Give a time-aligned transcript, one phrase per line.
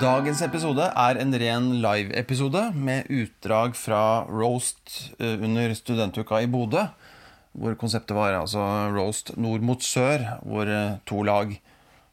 [0.00, 6.86] Dagens episode er en ren live-episode med utdrag fra roast eh, under studentuka i Bodø.
[7.52, 8.62] Hvor konseptet var altså
[8.94, 11.52] roast nord mot sør, hvor eh, to lag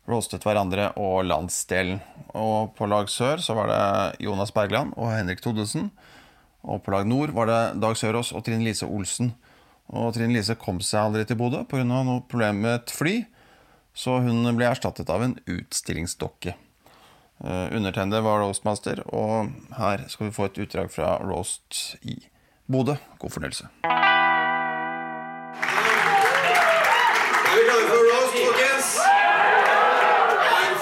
[0.09, 2.04] roastet hverandre og landsdelen.
[2.36, 5.88] Og på lag sør så var det Jonas Bergland og Henrik Thodesen.
[6.67, 9.31] Og på lag nord var det Dag Sørås og Trine Lise Olsen.
[9.95, 11.88] Og Trine Lise kom seg aldri til Bodø pga.
[11.88, 13.17] noe problem med et fly,
[13.95, 16.59] så hun ble erstattet av en utstillingsdokke.
[17.38, 22.28] Uh, undertegnede var roastmaster, og her skal vi få et utdrag fra roast i
[22.72, 22.95] Bodø.
[23.20, 23.68] God fornøyelse.
[23.84, 23.90] Er
[27.58, 28.90] vi klare for roast, folkens?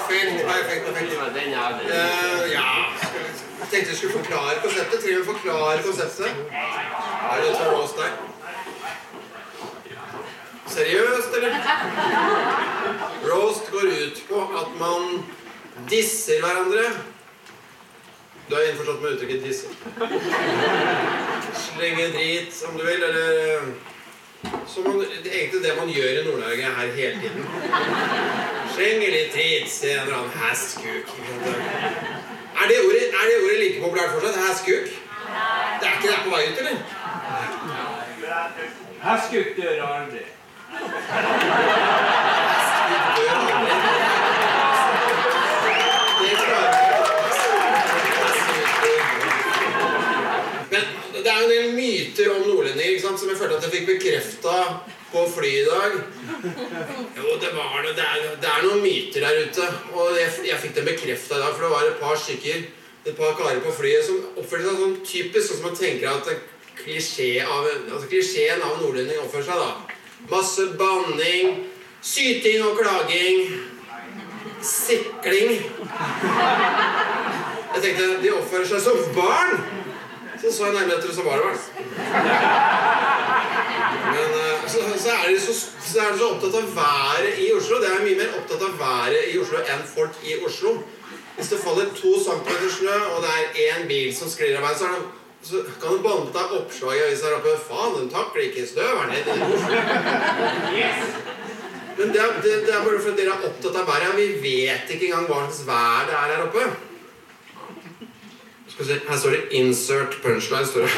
[0.08, 1.12] Perfekt, perfekt, perfekt.
[1.92, 2.66] Eh, ja,
[3.60, 4.96] jeg tenkte jeg skulle forklare konseptet.
[5.02, 6.30] Trenger vi forklare konseptet?
[7.30, 8.12] Er det for roast der?
[10.66, 11.52] Seriøst, eller?
[13.28, 15.00] Roast går ut på at man
[15.90, 16.84] disser hverandre.
[18.48, 19.68] Du er innforstått med uttrykket 'disse'?
[21.66, 23.26] Slenge drit, om du vil, eller
[24.66, 27.46] så man, det er egentlig det man gjør i Nord-Norge her hele tiden.
[28.74, 31.08] Slenge litt drit, se en eller annen hasskuk.
[32.62, 34.36] Er det, ordet, er det ordet like populært fortsatt?
[34.48, 34.86] Hasskuk?
[35.80, 36.76] Det er ikke det på vei ut, eller?
[39.02, 40.24] Hasskuk dør aldri.
[40.70, 40.76] Hasskuk
[43.16, 43.74] dør aldri.
[46.20, 46.86] Det klarer
[50.70, 50.82] Men
[51.24, 54.56] det er jo en del myter om nordlendinger som jeg følte at jeg fikk bekrefta
[55.12, 55.92] på flyet i dag.
[57.16, 59.68] Jo, det var det er, det er noen myter der ute.
[59.94, 62.66] Og jeg, jeg fikk dem bekrefta i dag, for det var et par stykker,
[63.06, 66.32] et par karer på flyet som oppførte seg sånn typisk sånn som man tenker at
[66.76, 68.08] klisjé av, altså
[68.66, 69.62] av nordlending oppfører seg.
[69.62, 69.70] da.
[70.30, 71.64] Masse banning,
[72.02, 73.56] syting og klaging.
[74.66, 75.60] Sikling.
[77.76, 79.75] Jeg tenkte de oppfører seg som barn.
[80.46, 81.60] Så så jeg nærmere etter, og så var det.
[84.14, 85.54] Men eh, så, så, er de så,
[85.92, 87.80] så er de så opptatt av været i Oslo.
[87.82, 90.76] Det er mye mer opptatt av været i Oslo enn folk i Oslo.
[91.36, 94.78] Hvis det faller to centimeter snø, og det er én bil som sklir av veien,
[94.78, 94.86] så,
[95.50, 97.58] så kan du banne deg oppslag i avisa her oppe.
[97.66, 99.76] Faen, den takler ikke vær nede i Oslo.
[101.98, 104.18] Men det er, det, det er bare fordi dere er opptatt av været.
[104.22, 106.85] Vi vet ikke engang hva slags vær det er her oppe.
[108.76, 110.66] Skal vi se, Her står det 'insert punchline'.
[110.66, 110.90] står det.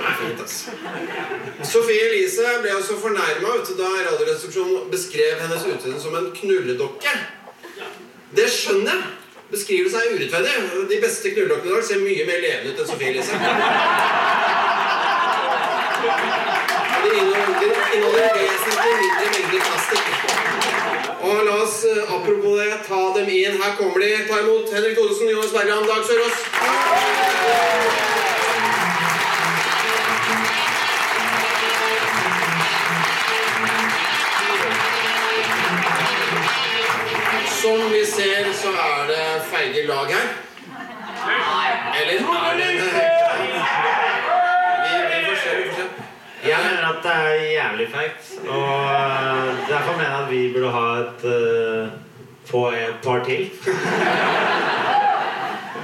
[0.00, 0.40] Nei, fint.
[1.72, 3.48] Sofie Elise ble også fornærma
[3.78, 7.12] da Radioresepsjonen beskrev hennes utseende som en knulledokke.
[8.36, 9.02] Det skjønner jeg.
[9.50, 10.52] Beskrivelsen er urettferdig.
[10.90, 13.32] De beste knulledokkene i dag ser mye mer levende ut enn Sofie Elise.
[17.04, 17.10] De
[17.96, 20.03] inneholder vesentlig mindre mengder plastikk.
[21.42, 23.62] La oss, eh, apropos det, ta dem inn.
[23.62, 24.28] Her kommer de.
[24.28, 26.36] Ta imot Henrik Thodesen, Jonas Bergland, Dag Sørås.
[37.62, 40.28] Som vi ser, så er det feige lag her.
[42.00, 42.70] Eller er det
[44.84, 45.88] Vi, vi får se, vi får se.
[46.48, 48.48] Jeg mener at det er jævlig feigt.
[48.48, 51.88] Og øh, derfor mener jeg at vi burde ha et uh,
[52.46, 53.50] Få et par til.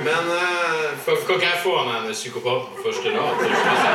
[0.04, 3.34] Men eh, Kan kan ikke jeg få han en psykopat på første rad?
[3.36, 3.90] han er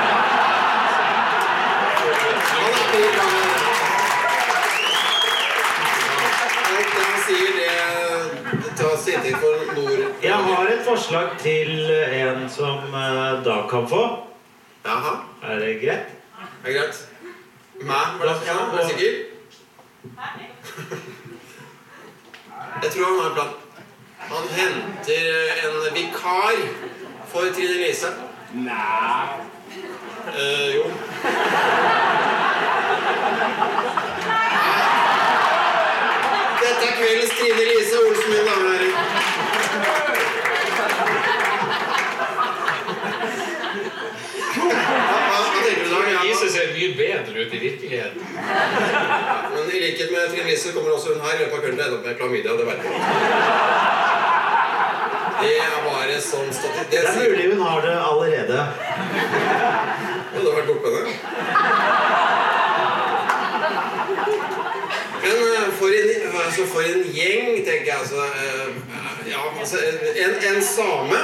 [6.96, 7.72] det sier, det,
[8.64, 10.24] det tas inntekt for nord...
[10.24, 12.78] Jeg har et forslag til en som
[13.46, 14.04] da kan få.
[14.86, 16.08] Jaha, Er det greit?
[16.64, 17.15] det er greit.
[17.86, 18.72] Meg, var det sånn?
[18.74, 19.12] Er du sikker?
[22.82, 23.52] Jeg tror han har en plan.
[24.26, 25.26] Han henter
[25.68, 26.58] en vikar
[27.30, 28.10] for Trine Lise.
[28.66, 29.26] Nei.
[30.34, 30.84] Eh, jo.
[36.64, 38.94] Dette er kveldens Trine Lise Olsen, min damer og herrer.
[44.56, 46.00] Hva, hva, hva tenker du da?
[46.26, 48.22] Lise ser mye bedre ut i virkeligheten.
[49.54, 51.84] Men i likhet med Trine Lise kommer også hun her i løpet av kvelden til
[51.84, 52.52] å ende opp med klamydia.
[52.58, 52.94] Det vet jeg.
[55.42, 56.92] Det er bare sånn statistikk.
[56.92, 58.60] Det er mulig hun har det allerede.
[60.36, 61.14] Ja, du har vært bortpå henne?
[65.26, 66.10] Men eh, for en,
[66.46, 68.70] altså for en gjeng, tenker jeg altså eh,
[69.26, 69.78] Ja, altså
[70.22, 71.20] En, en same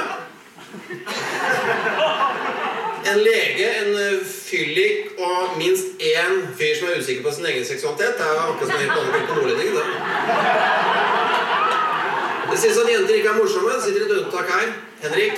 [3.10, 7.64] En lege, en eh, fyllik og minst én fyr som er usikker på sin egen
[7.66, 8.14] seksualitet.
[8.18, 9.74] Det er jo akkurat som helt vanlig på nordlendingen.
[9.76, 9.84] Det.
[12.50, 13.70] det sies at jenter ikke er morsomme.
[13.74, 14.68] Det sitter et unntak her.
[15.02, 15.36] Henrik.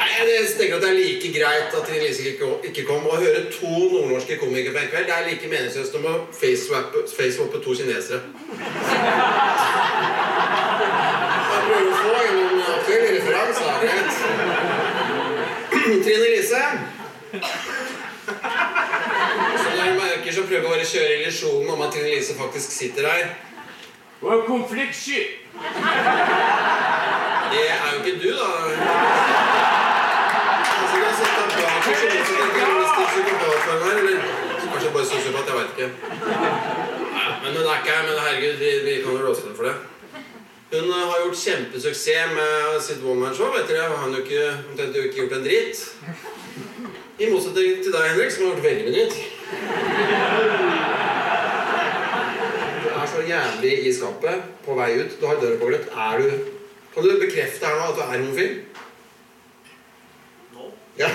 [0.00, 3.06] Nei, Jeg tenker at det er like greit at Trine Lise ikke, kom.
[3.06, 7.06] Å høre to nordnorske komikere på en kveld, det er like meningsløst som å facewappe
[7.16, 8.20] face to kinesere.
[11.54, 14.53] Jeg prøver å få en aktuell referanse.
[16.04, 16.10] Er.
[16.10, 16.62] Trine Lise.
[19.62, 22.68] Så når du merker, så prøv å bare kjøre illusjonen om at Trine Lise faktisk
[22.72, 23.24] sitter her.
[24.22, 25.20] Og konfliktsky.
[27.52, 28.48] Det er jo ikke du, da.
[30.74, 33.96] Altså, du har sett deg bak og så tenker du hvis det er psykopatform her,
[34.02, 34.16] eller
[34.72, 35.88] kanskje bare sosiopat, jeg vet ikke.
[37.42, 39.76] Men hun er ikke her, men herregud, vi, vi kan jo låse henne for det.
[40.74, 43.52] Hun har gjort kjempesuksess med sitt one-man-show.
[43.60, 45.82] Etter det har hun jo ikke, omtrent ikke gjort en dritt.
[47.22, 49.14] I motsetning til deg, Henrik, som har gjort veldig mye nytt.
[52.82, 55.14] Du er så jævlig i skapet på vei ut.
[55.20, 55.86] Du har døra på gløtt.
[55.94, 56.26] Er du
[56.94, 58.52] Kan du bekrefte her nå at du er homofil?
[60.98, 61.08] Ja.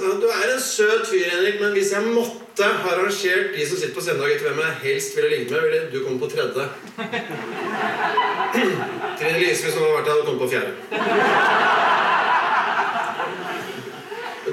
[0.00, 3.94] Du er en søt fyr, Henrik, men hvis jeg måtte ha rangert de som sitter
[3.96, 6.64] på søndag etter hvem jeg helst ville ligget med, ville du komme på tredje.
[9.18, 10.72] Trine Lise, hvis hun hadde vært her, hadde kommet på fjerde.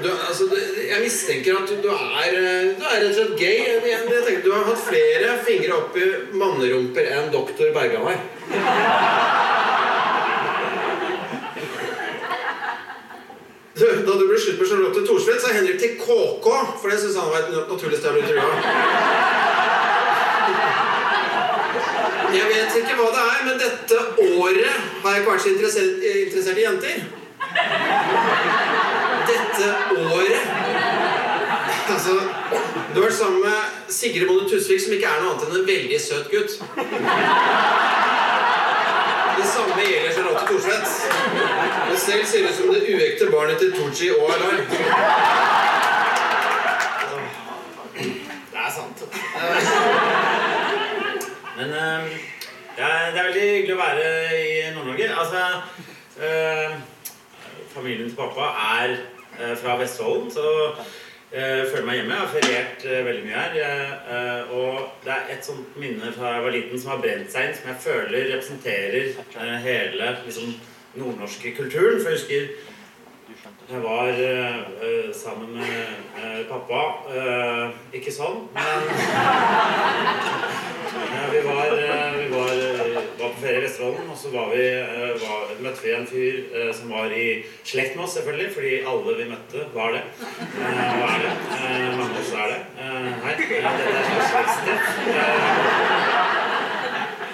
[0.02, 1.92] Du, altså, du- jeg mistenker at du, er,
[2.78, 3.56] du er rett og slett gay.
[3.68, 3.78] Jeg,
[4.26, 6.02] tenker, du har hatt flere fingre opp i
[6.38, 8.02] mannerumper enn doktor Bergan
[13.82, 16.44] Du, da du ble slutt med Charlotte Thorsvedt, sa Henrik til KK,
[16.78, 18.44] for det syntes han var et naturlig sted å bli trua.
[22.36, 23.98] Jeg vet ikke hva det er, men dette
[24.38, 26.96] året har jeg ikke vært så interessert, interessert i jenter.
[29.32, 29.66] Dette
[29.98, 30.44] året
[31.92, 32.14] Altså,
[32.94, 35.66] du har vært sammen med Sigrid Bonde Tusvik, som ikke er noe annet enn en
[35.66, 36.52] veldig søt gutt.
[39.42, 40.88] Det samme gjelder Charlotte Thorstvedt.
[41.88, 44.56] Men selv ser ut som det uekte barnet til Tooji og Alar.
[48.52, 49.02] Det er sant.
[51.56, 52.02] Men eh,
[52.76, 54.06] det, er, det er veldig hyggelig å være
[54.38, 55.10] i Nord-Norge.
[55.24, 55.42] Altså
[56.22, 56.78] eh,
[57.74, 60.46] Familien til pappa er eh, fra Vestfolden, så
[61.32, 62.16] jeg føler meg hjemme.
[62.16, 63.52] Jeg har feriert eh, veldig mye her.
[64.16, 64.72] Eh, og
[65.04, 67.66] det er et sånt minne fra jeg var liten som har brent seg inn, som
[67.72, 70.48] jeg føler representerer eh, hele liksom,
[71.00, 71.98] nordnorske kulturen.
[72.02, 72.42] For jeg husker
[73.72, 75.86] jeg var eh, eh, sammen med
[76.20, 76.80] eh, pappa.
[77.08, 78.84] Eh, ikke sånn, men
[81.32, 81.72] vi var,
[83.72, 87.44] Vesterålen, og så var vi, eh, var, møtte vi en fyr eh, som var i
[87.64, 90.02] slekt med oss, selvfølgelig, fordi alle vi møtte, var det.
[90.28, 91.32] Eh, og er det.
[91.56, 92.60] Eh, mange oss er det.
[92.82, 94.86] Eh, eh, dette er slektstreff.
[95.08, 95.48] Eh,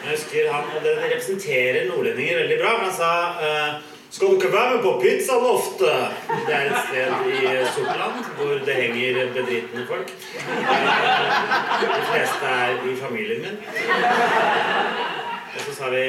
[0.04, 3.12] jeg husker han, og det representerer nordlendinger veldig bra, han sa
[3.42, 3.72] eh,
[4.10, 5.90] skal du ikke være med på pizzaen ofte?
[6.46, 10.14] Det er et sted i Sortland hvor det henger bedritne folk.
[10.38, 10.88] Eh,
[11.82, 13.60] De fleste er i familien min.
[15.58, 16.02] Og så sa vi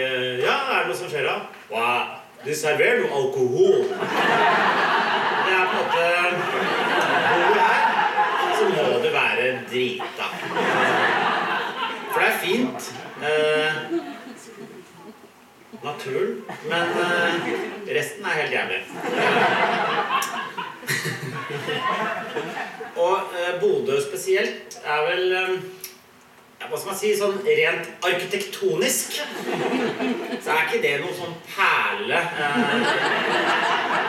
[0.43, 1.37] Ja, er det noe som skjer da?
[1.71, 2.11] Wow,
[2.45, 3.79] de serverer noe alkohol.
[3.89, 6.03] Det er på en måte
[7.29, 7.81] Bor du her,
[8.59, 10.27] så må du være drita.
[12.11, 12.91] For det er fint.
[13.29, 13.73] Eh,
[15.83, 16.31] naturen.
[16.69, 17.33] Men eh,
[17.97, 18.81] resten er helt jævlig.
[22.95, 25.59] Og eh, Bodø spesielt er vel eh,
[26.59, 27.11] Hva skal man si?
[27.17, 29.15] Sånn rent arkitektonisk
[30.43, 32.19] så er ikke det noe sånn perle.
[32.19, 32.83] Eh,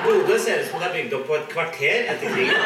[0.05, 2.61] Bodø ser ut som det er bygd opp på et kvarter etter krigen.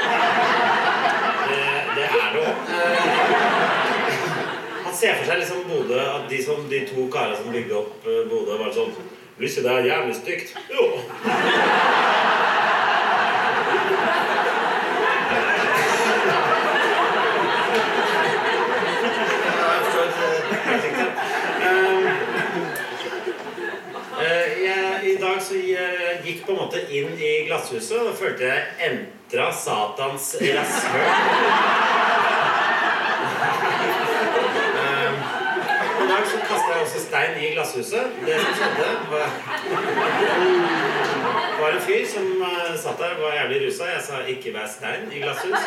[1.44, 1.60] Det,
[1.96, 2.56] det er det òg.
[4.84, 8.08] Han ser for seg liksom Bodø At de, som, de to karene som bygde opp
[8.08, 8.94] eh, Bodø, var sånn
[9.40, 10.58] ikke det jævlig stygt?
[10.70, 10.84] Jo.
[19.64, 21.06] Jeg forstår det helt riktig.
[21.66, 22.06] Um,
[24.22, 27.10] eh, jeg, I dag så jeg gikk på en måte inn
[27.74, 31.08] i glasshuset og følte jeg entra Satans rasshøl.
[34.84, 35.14] Um,
[36.04, 38.06] I dag så kasta jeg også stein i glasshuset.
[38.26, 39.28] Det som skjedde, var,
[41.60, 43.84] var en fyr som uh, satt der var jævlig rusa.
[43.84, 45.66] Jeg sa 'ikke vær stein i glasshus'.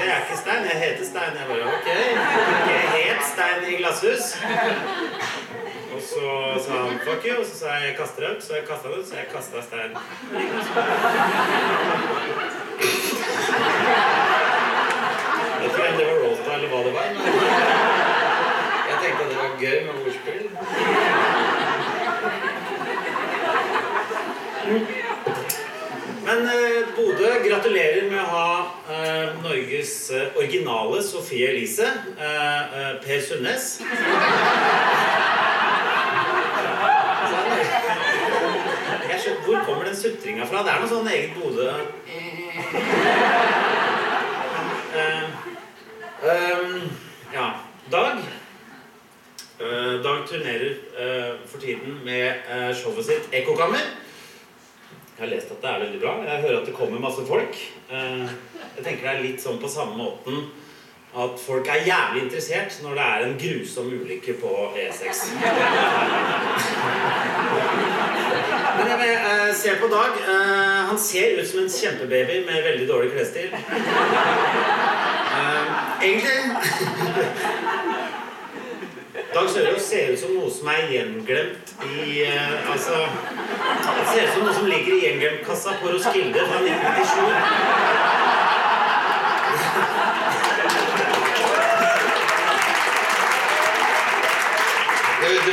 [0.00, 0.62] Det er ikke stein.
[0.64, 1.34] Jeg heter Stein'.
[1.38, 1.88] Jeg bare 'ok'.
[2.68, 4.36] Ikke helt stein i glasshus.
[6.20, 8.42] Så sa han 'fuck you', og så sa jeg 'jeg kaster det ut'.
[8.46, 9.92] Så jeg kasta det ut, så jeg kasta stein.
[15.60, 17.04] Jeg vet ikke om det var Rolta eller hva det var.
[18.90, 20.44] Jeg tenkte at det var gøy med ordspill.
[26.26, 28.50] Men eh, Bodø gratulerer med å ha
[28.92, 31.88] eh, Norges eh, originale Sofie Elise.
[32.18, 33.80] Eh, eh, per Sundnes.
[39.10, 40.62] Jeg hvor kommer den sutringa fra?
[40.64, 41.70] Det er noe sånn eget Bodø
[44.90, 45.22] Eh,
[46.26, 46.90] ehm,
[47.32, 47.46] Ja.
[47.90, 48.18] Dag.
[49.60, 53.78] Eh, Dag turnerer eh, for tiden med showet sitt Ekkokammer.
[55.16, 56.14] Jeg har lest at det er veldig bra.
[56.24, 57.56] Jeg hører at det kommer masse folk.
[57.90, 60.46] Jeg tenker det er litt sånn på samme måten
[61.16, 65.34] at folk er jævlig interessert når det er en grusom ulykke på E6.
[68.78, 70.12] Men jeg eh, se på Dag.
[70.28, 73.50] Eh, han ser ut som en kjempebaby med veldig dårlig klesstil.
[75.40, 75.64] Eh,
[76.02, 76.38] egentlig
[79.34, 82.96] Dag Sørås ser ut som noe som er gjenglemt i eh, Altså
[84.12, 88.29] ser ut som noe som ligger i gjenglemtkassa på Roskilde fra 1997.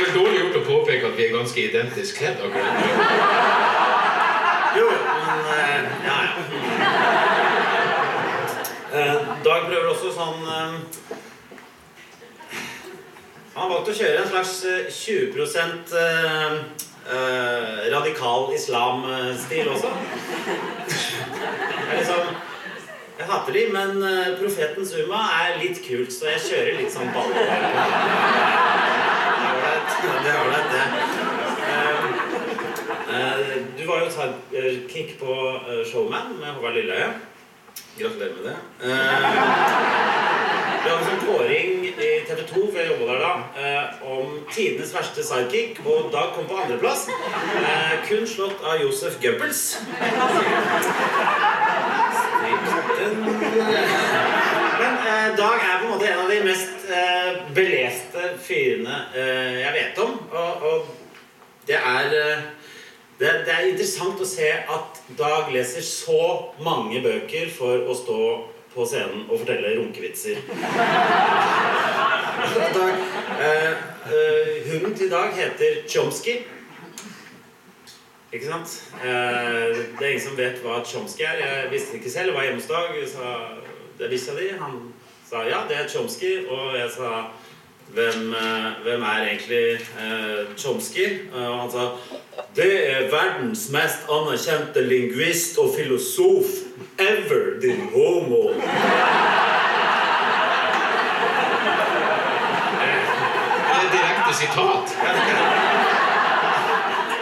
[0.08, 2.84] Er dårlig gjort å påpeke at vi er ganske identisk kledd akkurat nå.
[4.78, 4.86] Jo,
[5.26, 6.32] men eh, ja, ja.
[8.88, 10.78] Eh, Dag prøver også sånn eh,
[13.52, 15.44] Han har valgt å kjøre en slags eh, 20
[16.00, 16.56] eh,
[17.12, 19.92] eh, radikal islam-stil også.
[20.48, 22.32] Det er liksom
[23.18, 23.90] Jeg hater de, men
[24.38, 27.32] profeten Zuma er litt kult, så jeg kjører litt sånn ball.
[29.98, 30.84] Det er ålreit, det.
[30.92, 31.02] det.
[31.68, 35.34] Eh, eh, Du var jo sidekick på
[35.68, 37.08] eh, Showman med Håvard Lilleøye.
[37.98, 38.56] Gratulerer med det.
[38.84, 38.92] Eh,
[40.78, 43.84] Vi hadde en sånn kåring i TV 2 for jeg der da, eh,
[44.14, 47.08] om tidenes verste sidekick, og Dag kom på andreplass.
[47.08, 49.64] Eh, kun slått av Josef Goebbels.
[54.78, 59.58] Men eh, Dag er på en måte en av de mest eh, beleste fyrene eh,
[59.62, 60.12] jeg vet om.
[60.32, 60.78] Og, og
[61.68, 62.46] det er eh,
[63.18, 68.20] det, det er interessant å se at Dag leser så mange bøker for å stå
[68.74, 70.36] på scenen og fortelle runkevitser.
[72.78, 72.94] Dag,
[73.42, 73.72] eh,
[74.12, 76.38] eh, hunden til Dag heter Chomsky.
[78.32, 78.82] Ikke sant?
[79.04, 81.38] Eh, det er ingen som vet hva Chomsky er.
[81.40, 82.26] Jeg visste det ikke selv.
[82.26, 82.90] Jeg var hjemme hos Dag.
[83.08, 83.28] Sa,
[83.98, 84.58] det visste bikkja di.
[84.60, 84.74] Han
[85.30, 86.32] sa ja, det er Chomsky.
[86.44, 87.22] Og jeg sa
[87.96, 91.06] hvem, eh, hvem er egentlig eh, Chomsky?
[91.32, 91.88] Og han sa
[92.56, 96.52] det er verdens mest anerkjente lingvist og filosof
[96.98, 98.52] ever, din homo.
[103.68, 105.94] Det er direkte sitat.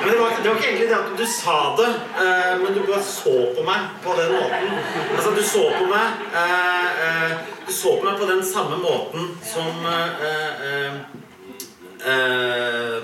[0.07, 2.81] Men det var, det var ikke egentlig det at du sa det, eh, men du
[2.87, 4.71] bare så på meg på den måten.
[5.17, 6.07] Altså, du så på meg
[6.43, 7.33] eh, eh,
[7.67, 10.11] Du så på meg på den samme måten som eh,
[10.69, 10.95] eh,
[12.13, 13.03] eh,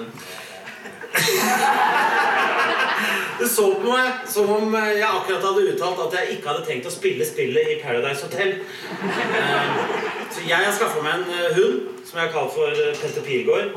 [3.40, 6.86] Du så på meg som om jeg akkurat hadde uttalt at jeg ikke hadde tenkt
[6.86, 8.50] å spille spillet i Paradise Hotel.
[10.30, 11.26] Så jeg har skaffa meg en
[11.58, 12.70] hund som jeg har kalt for
[13.02, 13.70] Petter Pilgaard.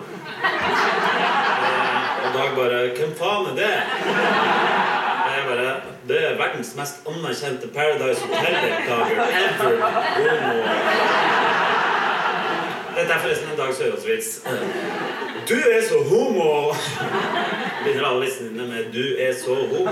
[2.25, 3.81] Og Dag bare 'Hvem faen er det?'
[5.35, 5.75] Jeg bare
[6.07, 9.91] 'Det er verdens mest anerkjente Paradise Hotel-deltaker ever'.
[10.17, 10.63] Homo.
[12.95, 14.47] Dette er forresten en Dag Sørås-vits.
[15.49, 16.73] Du er så homo!
[17.83, 19.89] Begynner alle vitsene dine med 'du er så homo'.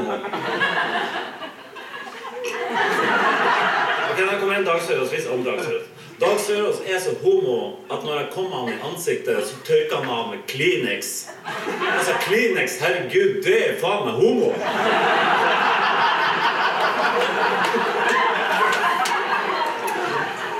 [4.12, 5.93] Ok, Da kommer en Dag Sørås-vits om Dag Sørås.
[6.24, 10.10] Dag Sørås er så homo at når jeg kommer han i ansiktet, så tørker han
[10.10, 11.28] av med Kleenex.
[11.98, 14.54] Altså, Kleenex, herregud, det er faen meg homo!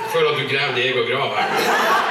[0.02, 2.03] Jeg føler at du graver din egen grav her.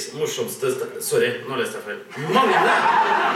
[0.00, 0.66] Norges morsomste
[1.00, 1.98] Sorry, nå leste jeg feil.
[2.32, 2.76] Magne!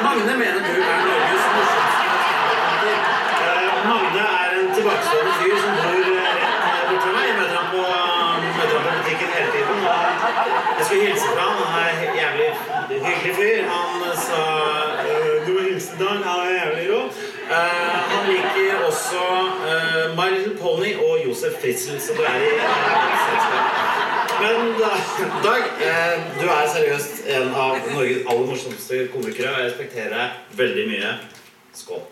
[0.01, 2.97] Magne mener du er Norges morsomste standup-komiker.
[3.45, 7.27] Eh, Magne er en tilbakestående fyr som bor rett eh, borti meg.
[7.29, 7.83] Jeg møter ham på,
[8.57, 9.85] møter ham på butikken hele tiden.
[10.79, 11.61] Jeg skulle hilse fra han.
[11.75, 12.49] Han er en jævlig
[13.09, 13.69] hyggelig fyr.
[13.75, 14.43] Han sa
[15.05, 17.03] eh, Du må hilse til Han er jævlig rå.
[17.53, 19.25] han liker også
[19.69, 24.04] uh, My Little Pony og Josef Fritzl, så du er i uh, selskap.
[24.45, 24.75] Men
[25.43, 30.59] Dag, eh, du er seriøst en av Norges aller morsomste komikere, og jeg respekterer deg
[30.59, 31.13] veldig mye.
[31.73, 32.03] Skål.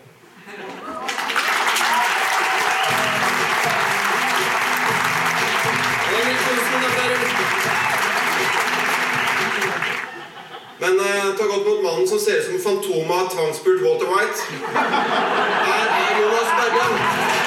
[10.79, 14.39] Men eh, ta godt mot mannen som ser ut som Fantomet av tvangsspurt Walter White.
[14.73, 17.42] Her er Jonas Bergland.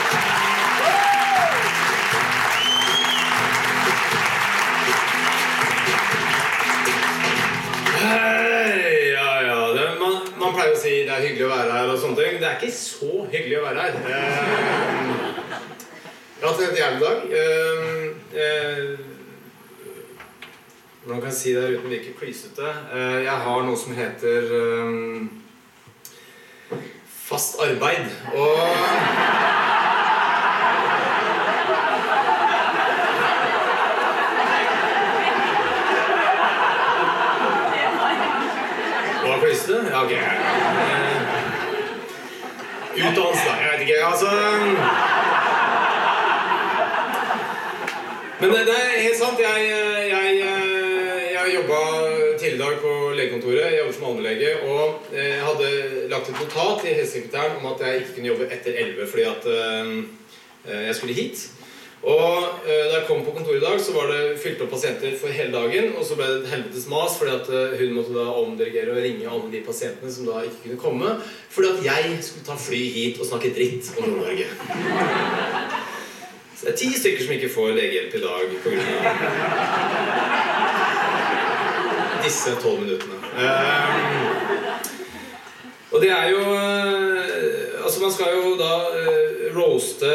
[8.06, 9.72] Hei, ja, ja.
[9.74, 12.36] Det, man, man pleier å si det er hyggelig å være her og sånne ting.
[12.38, 13.94] Det er ikke så hyggelig å være her.
[13.96, 14.36] Eh,
[16.36, 17.18] jeg har hatt en jævlig dag.
[17.40, 18.04] Eh,
[18.44, 18.84] eh,
[21.02, 22.68] hvordan kan si det uten å virke klysete?
[22.94, 25.18] Eh, jeg har noe som heter eh,
[27.26, 28.06] fast arbeid.
[28.38, 29.45] Og
[39.66, 39.90] Klysete?
[39.90, 40.12] Ja, ok.
[40.12, 40.18] Eh,
[42.96, 43.54] Utdannelse, da.
[43.62, 44.06] Jeg vet ikke.
[44.06, 44.28] Altså
[48.40, 49.38] Men det, det er helt sant.
[49.40, 49.58] Jeg,
[50.10, 50.26] jeg,
[51.34, 51.80] jeg jobba
[52.38, 53.64] tidligere i dag på legekontoret.
[53.66, 54.50] Jeg jobber som allmennlege.
[54.70, 54.82] Og
[55.16, 55.68] jeg hadde
[56.14, 59.42] lagt et notat til helsesekretæren om at jeg ikke kunne jobbe etter 11 fordi at
[59.56, 61.48] eh, jeg skulle hit.
[62.06, 65.16] Og eh, da jeg kom på kontoret i dag, så var det fylt opp pasienter
[65.18, 65.88] for hele dagen.
[65.98, 69.02] Og så ble det et helvetes mas fordi at eh, hun måtte da omdirigere og
[69.02, 71.16] ringe alle de pasientene som da ikke kunne komme.
[71.50, 74.46] Fordi at jeg skulle ta fly hit og snakke dritt om Nord-Norge.
[76.54, 78.78] Så det er ti stykker som ikke får legehjelp i dag pga.
[82.26, 83.18] disse tolv minuttene.
[83.38, 84.24] Ehm,
[85.90, 88.72] og det er jo eh, Altså, man skal jo da
[89.54, 90.10] roaste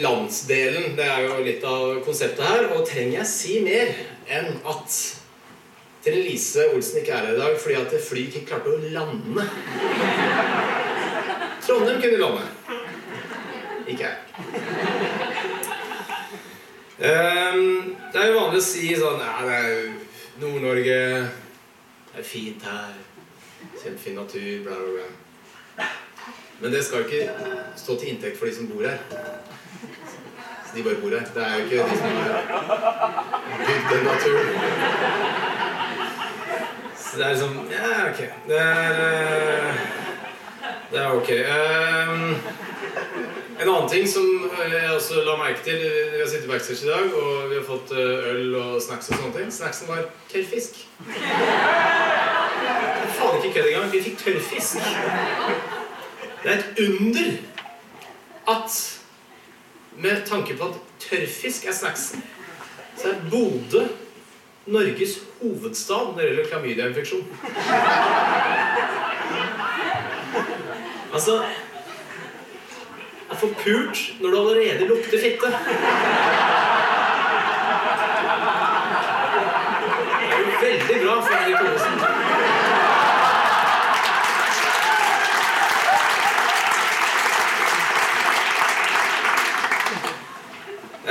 [0.00, 0.96] landsdelen.
[0.96, 2.68] Det er jo litt av konseptet her.
[2.76, 3.92] Og trenger jeg si mer
[4.32, 5.00] enn at
[6.02, 9.44] Trine Lise Olsen ikke er her i dag fordi at fly ikke klarte å lande?
[11.62, 12.48] Trondheim kunne lande.
[13.86, 14.16] Ikke jeg.
[17.02, 20.98] Um, det er jo vanlig å si sånn Ja, det er jo Nord-Norge.
[22.12, 22.98] Det er fint her.
[23.78, 25.88] Kjempefin natur, bla, bla, bla.
[26.62, 27.26] Men det skal ikke
[27.78, 29.02] stå til inntekt for de som bor her.
[30.74, 31.24] De bare bor her.
[31.34, 34.48] Det er jo ikke de som har bygd den naturen.
[36.96, 38.20] Så det er liksom Ja, ok.
[38.48, 39.74] Det er eh,
[40.92, 41.30] Det er ok.
[41.30, 42.34] Ehm,
[43.60, 45.78] en annen ting som eh, jeg også la merke til
[46.12, 49.16] Vi har sittet backstage i dag, og vi har fått eh, øl og snacks og
[49.16, 49.52] sånne ting.
[49.52, 50.80] Snacksen var tørrfisk.
[53.18, 53.92] Faen ikke kødd engang.
[53.92, 54.76] Vi fikk tørrfisk.
[56.42, 57.30] Det er et under
[58.56, 59.01] at
[59.96, 62.24] med tanke på at tørrfisk er snacksen,
[62.96, 63.86] så er Bodø
[64.66, 67.26] Norges hovedstad når det gjelder klamydiainfeksjon.
[71.12, 71.42] Altså Det
[73.30, 75.46] er forpult når du allerede lukter fitte.
[80.20, 81.92] Det er jo veldig bra for Henrik Thodesen.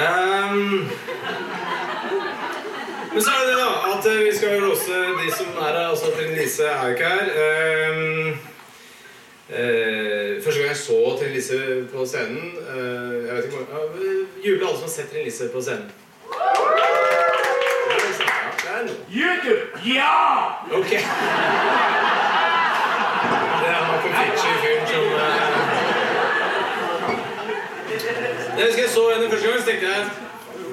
[0.02, 0.90] Ehm,
[3.14, 5.90] men så er det det, da, at eh, vi skal roaste de som er her.
[5.90, 7.26] Altså Trine Lise er jo ikke her.
[7.44, 8.28] Ehm,
[9.50, 13.68] eh, første gang jeg så Trine Lise på scenen eh, Jeg vet ikke hvor
[14.44, 14.52] ja,
[14.92, 15.92] Juble alle som har sett Trine Lise på scenen.
[19.10, 19.62] YouTube!
[19.84, 20.66] Ja!
[20.72, 20.90] Ok.
[20.90, 20.98] Det
[23.68, 25.04] er han konfliktsky-fyren som
[28.58, 30.06] Da Jeg så henne første gang, så tenkte jeg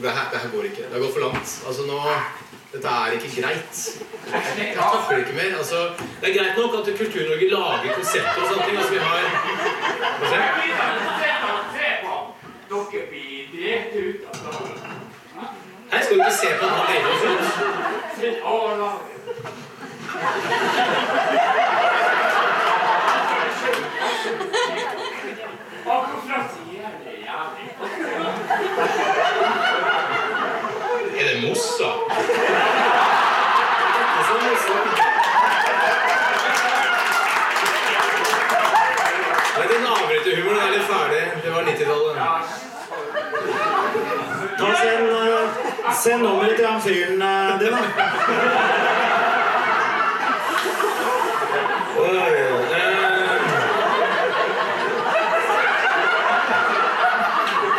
[0.02, 0.83] det her, det her går ikke.
[0.83, 1.48] Det har gått for langt.
[1.66, 1.98] Altså nå
[2.72, 3.76] Dette er ikke greit.
[4.59, 5.57] Jeg takler ikke mer.
[5.59, 5.78] Altså,
[6.20, 8.76] det er greit nok at Kultur-Norge lager konsepter og sånne ting.
[8.76, 9.20] Altså, vi har
[10.18, 10.42] Hva skjer?
[11.78, 12.14] Se på!
[12.68, 14.78] Dere blir direkte ut av planen.
[15.90, 17.48] Her skal ikke se på hva dere syns.
[31.18, 31.90] Er det Mossa?
[39.59, 41.22] Nei, Den avbryterhumoren er litt ferdig.
[41.42, 42.16] Det var 90-tallet.
[44.59, 47.79] Ta oss en uh, Se nummeret til han fyren eh, din, da.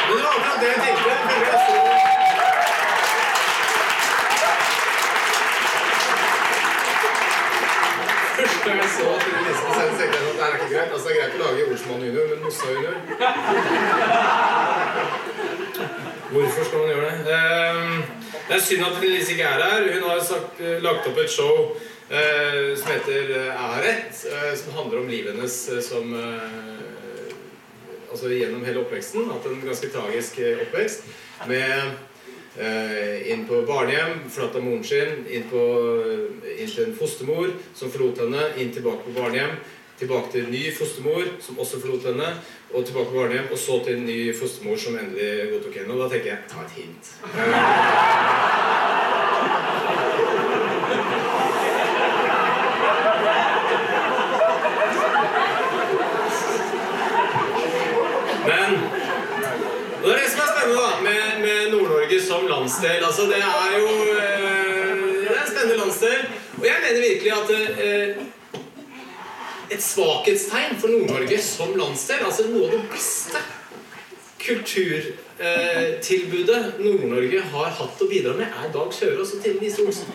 [0.07, 0.99] Det var akkurat det jeg så-
[9.79, 10.91] da at det her er greit.
[10.93, 12.95] Altså, det er greit å lage Olsmann junior, men Mossa junior
[16.31, 17.35] Hvorfor skal man gjøre det?
[17.35, 18.03] Ehm,
[18.49, 19.87] det er synd at Lise ikke er her.
[19.93, 21.75] Hun har sagt, eh, lagt opp et show
[22.09, 27.33] eh, som heter Er rett, eh, som handler om livet hennes eh, som eh,
[28.09, 29.29] altså gjennom hele oppveksten.
[29.29, 31.05] Hatt en ganske tragisk eh, oppvekst.
[31.47, 31.93] Med
[32.57, 35.27] eh, inn på barnehjem, forlatt av moren sin.
[35.29, 35.65] Inn, på,
[36.57, 38.49] inn til en fostermor som forlot henne.
[38.57, 39.59] Inn tilbake på barnehjem.
[39.99, 42.27] Tilbake til en ny fostermor som også forlot henne.
[42.73, 43.51] Og tilbake på barnehjem.
[43.51, 45.93] Og så til en ny fostermor som endelig godtok henne.
[45.93, 47.03] Og da tenker jeg ta et hint.
[58.47, 58.71] Men
[59.99, 63.03] det er det som er spennende da, med, med Nord-Norge som landsdel.
[63.03, 66.19] Altså, det er jo eh, Det er en spennende landsdel.
[66.57, 68.27] Og jeg mener virkelig at eh,
[69.69, 73.37] et svakhetstegn for Nord-Norge som landsdel, altså noe av det beste
[74.39, 80.07] kulturtilbudet Nord-Norge har hatt å bidra med, er Dag Sørås og Trine Lise Olsen.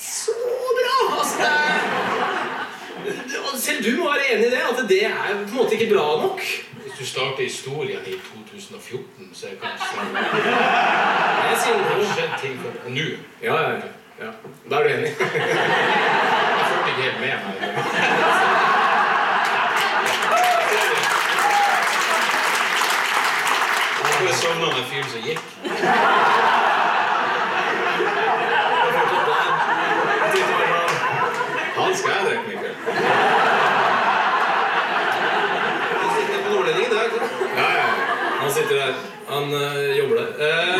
[0.00, 0.32] Så
[0.78, 0.96] bra!
[1.18, 1.48] Altså, er
[3.60, 6.06] Selv du må være enig i det, at det er på en måte ikke bra
[6.22, 6.40] nok.
[6.80, 10.00] Hvis du starter historien i 2014, så er det kanskje
[11.76, 13.08] det har skjedd ting for Nå.
[13.44, 13.74] Ja, ja.
[14.20, 14.30] ja.
[14.70, 15.10] Da er du enig.
[16.90, 17.54] Ikke helt med meg.
[24.26, 25.40] Jeg sovna med fyren som gikk.
[31.76, 32.76] Han skal jeg drikke med i kveld.
[36.00, 37.08] Han sitter på Nordlendingen, i dag.
[37.56, 37.94] Ja, ja, ja.
[38.40, 38.92] Han sitter der.
[39.28, 40.28] Han øh, jobber der.
[40.46, 40.79] Eh, men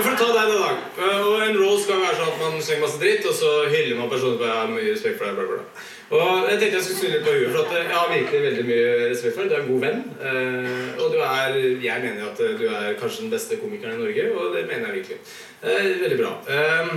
[0.00, 0.68] for å ta deg, da.
[0.98, 3.98] Eh, og en roll skal være sånn at man slenger masse dritt, og så hyller
[3.98, 5.88] man personen på jeg har mye respekt for deg, bla, bla.
[6.12, 8.64] Og jeg tenkte jeg skulle snu litt på huet, for at jeg har virkelig veldig
[8.68, 9.50] mye respekt for deg.
[9.50, 10.00] Du er en god venn.
[10.28, 14.28] eh, og du er Jeg mener at du er kanskje den beste komikeren i Norge,
[14.36, 15.18] og det mener jeg virkelig.
[15.62, 16.32] Eh, veldig bra.
[16.52, 16.94] Eh,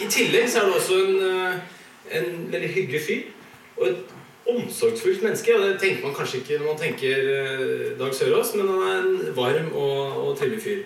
[0.00, 3.24] i tillegg så er du også en, eh, en veldig hyggelig fyr.
[3.76, 4.14] Og et
[4.46, 5.56] omsorgsfullt menneske.
[5.56, 8.96] Og det tenker man kanskje ikke når man tenker eh, Dag Sørås, men han er
[9.02, 10.82] en varm og, og trivelig fyr.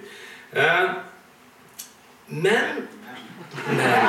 [0.52, 0.90] Eh,
[2.28, 2.88] men
[3.66, 4.04] Men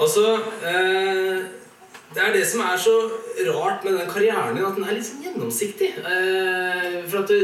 [0.00, 1.44] Altså eh,
[2.14, 2.96] Det er det som er så
[3.52, 5.90] rart med den karrieren din, at den er litt sånn gjennomsiktig.
[6.00, 7.38] Eh, for at du,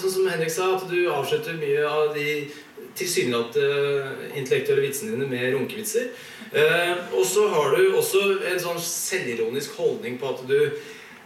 [0.00, 2.48] Sånn som Henrik sa, at du avslutter mye av de
[2.96, 6.08] tilsynelatende intellektuelle vitsene dine med runkevitser.
[6.56, 10.58] Eh, og så har du også en sånn selvironisk holdning på at du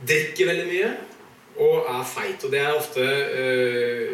[0.09, 0.91] drikker veldig mye
[1.61, 2.45] og er feit.
[2.45, 4.09] Og det er ofte uh,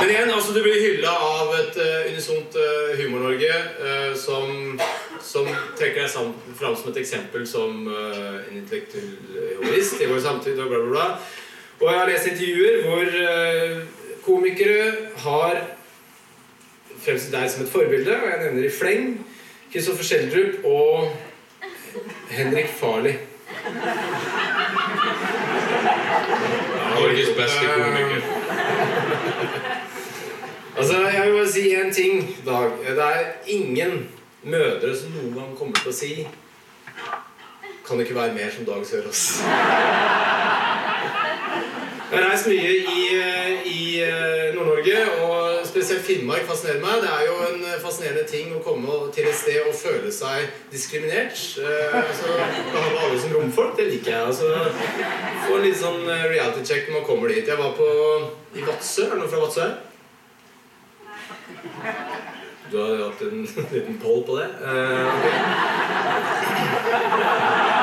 [0.00, 3.50] Men igjen, altså du blir hylla av et uh, unisont uh, Humor-Norge
[3.82, 4.78] uh, som,
[5.20, 9.10] som trekker deg sam- fram som et eksempel som uh, en intellektuell
[9.58, 11.08] humorist i vår samtid og bla, bla, bla.
[11.80, 13.06] Og jeg har lest intervjuer hvor
[14.24, 14.92] komikere
[15.24, 15.60] har
[17.00, 19.12] fremstilt deg som et forbilde, og jeg nevner i fleng
[19.72, 21.12] Kristoffer Schjelderup og
[22.30, 23.14] Henrik Farley.
[26.94, 28.22] Norges beste komiker.
[30.76, 32.70] Altså, jeg vil bare si en ting, Dag.
[32.86, 34.08] Det er ingen
[34.42, 36.12] mødre som noen gang kommer til å si
[37.86, 39.42] Kan det ikke være mer som Dag Sørås?
[42.10, 43.02] Jeg har reist mye i,
[43.70, 47.04] i eh, Nord-Norge, og spesielt Finnmark fascinerer meg.
[47.04, 51.38] Det er jo en fascinerende ting å komme til et sted og føle seg diskriminert.
[51.62, 52.32] Eh, altså,
[52.72, 54.22] Behandle alle som romfolk, det liker jeg.
[54.26, 54.46] Altså,
[55.44, 57.46] Få en litt sånn eh, reality check når man kommer dit.
[57.46, 57.86] Jeg var på
[58.58, 59.06] i Vadsø.
[59.06, 59.66] Er det noen fra Vadsø?
[62.72, 63.46] Du har hatt en
[63.76, 64.50] liten poll på det?
[64.58, 65.36] Uh, okay.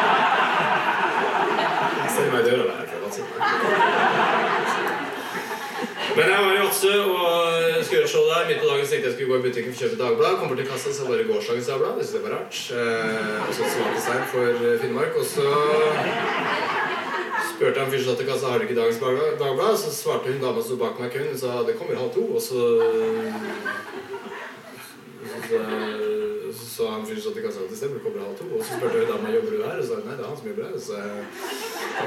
[2.03, 2.87] Jeg ser meg i døra der.
[6.17, 8.47] Men jeg var i Vadsø og skulle gjøre show der.
[8.49, 10.37] Midt på dagen tenkte jeg skulle gå i butikken for å kjøpe Dagblad.
[10.41, 11.99] Kommer til kassa, så bare gårsdagens Dagblad.
[11.99, 12.57] Det syns jeg var rart.
[12.77, 15.13] Eh, og så et smakestein for Finnmark.
[15.21, 15.45] Og så
[17.51, 19.03] spurte jeg en fyr som satt i kassa har du ikke dagens
[19.43, 19.77] Dagblad.
[19.83, 22.13] Så svarte hun dama som sto bak meg i køen, hun sa det kommer halv
[22.17, 22.25] to.
[22.33, 22.65] Og så
[25.47, 25.59] så,
[26.65, 28.49] så han fyren satt i kassa til stemmer, kommer halv to.
[28.57, 30.33] Og så spurte jeg dama jobber du her, og så sa hun nei, det er
[30.33, 30.73] han som jobber her.
[30.73, 30.97] Og så,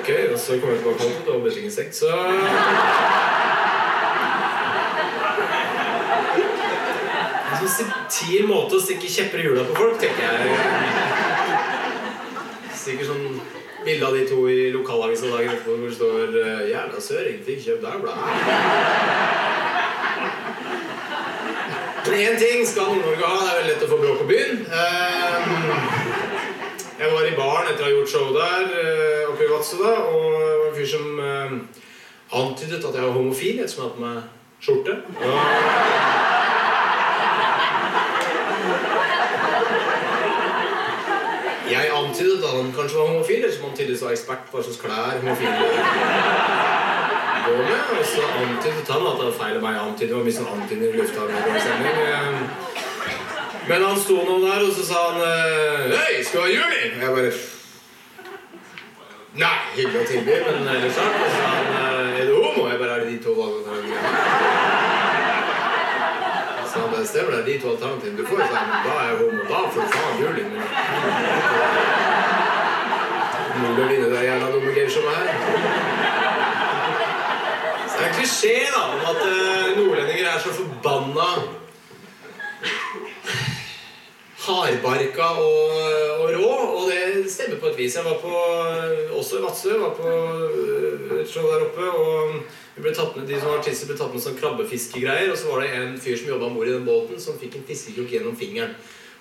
[0.01, 1.95] ok, og så kom jeg tilbake halv to, og stengt.
[2.03, 2.11] Så
[7.50, 10.37] En sånn subtil måte å stikke kjepper i hjula på folk, tenker jeg.
[12.81, 13.41] Sikkert sånn
[13.85, 17.61] bilde av de to i lokalavisa dagen etterpå hvor det står eh, 'Jævla søring, fikk
[17.67, 19.41] kjøpt Dagbladet'.
[22.11, 23.37] Men én ting skal Nord-Norge ha.
[23.45, 24.57] Det er veldig lett å få bråk på byen.
[24.73, 25.55] Ehm,
[27.01, 30.67] Jeg var i baren etter å ha gjort show der eh, oppe i Vadsø, og
[30.67, 31.51] en fyr som eh,
[32.37, 34.19] antydet at jeg var homofil ettersom jeg hadde på meg
[34.61, 34.93] skjorte.
[35.25, 35.35] Og
[41.71, 44.83] Jeg antydet at han kanskje var homofil, som han tydeligvis var ekspert på hva slags
[44.85, 46.61] klær homofile
[47.51, 47.83] går med.
[47.99, 50.09] Og så antydet han at det var feil av meg å antyde.
[50.11, 50.47] Det var mye sånn
[50.99, 51.21] lufta.
[52.11, 52.39] Eh,
[53.69, 56.93] Men han sto nå der, og så sa han eh, Hei, skal du ha juling?
[56.97, 57.33] Og jeg bare
[59.41, 62.65] Nei, hyggelig å tilby, men ellers så sa han eh, Er du homo?
[62.71, 63.69] Jeg bare Er det de to valgene
[66.67, 68.43] Så han bare Stemmer det, er de to alternativene du får?
[68.49, 69.41] Han Da er jeg homo.
[69.53, 70.51] Da du faen juling.
[73.61, 75.31] Mulig å vinne det jævla dumme game som er.
[77.85, 81.31] Så det er en klisjé da, om at eh, nordlendinger er så forbanna
[84.41, 85.75] hardbarka og,
[86.21, 87.97] og rå, og det stemmer på et vis.
[87.97, 88.33] Jeg var på,
[89.19, 93.37] også i Vadsø, var på eh, et show der oppe, og ble tatt med, de
[93.37, 96.33] som var artister ble tatt med sånn krabbefiskegreier, og så var det en fyr som
[96.33, 98.73] jobba om bord i den båten, som fikk en fiskekrok gjennom fingeren.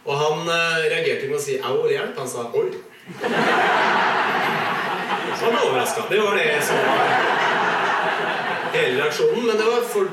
[0.08, 2.19] Og han eh, reagerte med å si 'au, det hjelp'.
[2.23, 3.98] Han sa 'oi'.
[5.41, 6.02] Han ble overraska.
[6.10, 6.99] Det var det som var
[8.73, 9.45] hele reaksjonen.
[9.47, 10.06] Men det var for,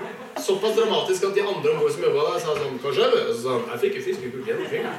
[0.47, 3.11] såpass dramatisk at de andre om bord som jobba der, sa sånn Hva skjer?
[3.23, 4.99] Og så sa han Jeg fikk en fiskekrok gjennom fingeren.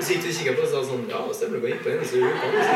[0.00, 1.56] Så gikk de og kikka på det og sa sånn Ja, det stemmer.
[1.58, 2.66] Det går inn på en, så du kan det.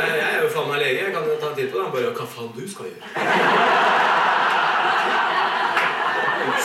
[0.00, 1.84] jeg, er jo faen meg lege, kan du ta en titt på det.
[1.84, 3.02] Han bare ja, hva faen du skal gjøre?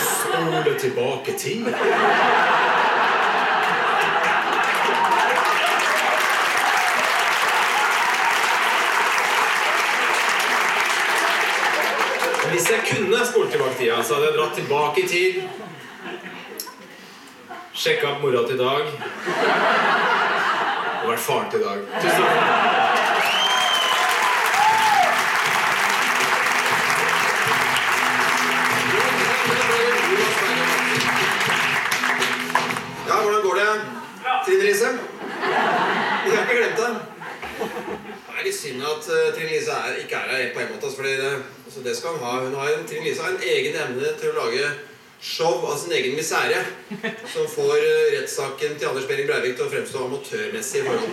[0.05, 1.63] Spole tilbake tid.
[12.55, 15.41] Hvis jeg kunne spole tilbake tida, så hadde jeg dratt tilbake i tid.
[17.75, 18.85] Sjekka opp mora til Dag.
[21.01, 21.81] Og vært faren til Dag.
[21.99, 22.37] Tusen takk.
[33.09, 33.67] Ja, hvordan går det,
[34.45, 34.93] Trine Lise?
[36.23, 36.91] Vi har ikke glemt det.
[37.59, 40.85] Det er litt synd at uh, Trine Lise er, ikke er her på en måte.
[40.85, 41.35] altså, Fordi det,
[41.75, 42.39] altså det skal hun ha.
[42.45, 44.69] Hun har en, Trine Lise har en egen evne til å lage
[45.19, 46.61] show av sin egen misere.
[47.33, 51.11] Som får uh, rettssaken til Anders Behring Breivik til å fremstå amatørmessig i forhold.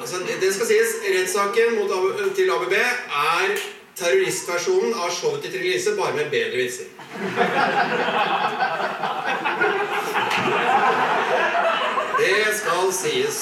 [0.00, 1.70] Altså, det skal sies, rettssaken
[2.34, 3.48] til ABB er
[3.98, 6.86] terroristversjonen av showet til Trine Lise, bare med bedre vitser.
[12.58, 13.38] skal sies.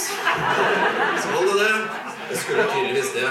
[1.22, 1.74] Skal det det?
[2.30, 3.30] Det skulle tydeligvis det.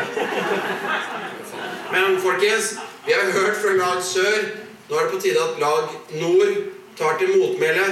[1.91, 2.73] Men folkens,
[3.05, 4.39] vi har hørt fra lag sør.
[4.89, 5.83] Nå er det på tide at lag
[6.21, 6.51] nord
[6.97, 7.85] tar til motmæle.